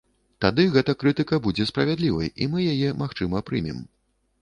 Тады 0.45 0.63
гэта 0.75 0.95
крытыка 1.03 1.39
будзе 1.49 1.69
справядлівай 1.73 2.33
і 2.41 2.51
мы 2.55 2.67
яе, 2.75 2.89
магчыма, 3.07 3.47
прымем. 3.53 3.89